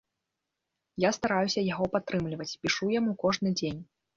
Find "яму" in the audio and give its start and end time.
2.99-3.11